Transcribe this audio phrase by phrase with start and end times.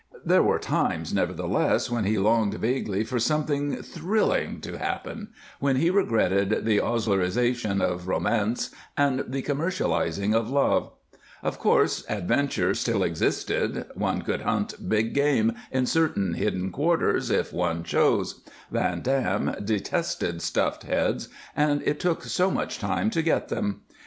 [0.25, 5.27] There were times, nevertheless, when he longed vaguely for something thrilling to happen,
[5.59, 10.91] when he regretted the Oslerization of romance and the commercializing of love.
[11.43, 17.53] Of course, adventure still existed; one could hunt big game in certain hidden quarters, if
[17.53, 18.41] one chose.
[18.71, 23.81] Van Dam detested stuffed heads, and it took so much time to get them.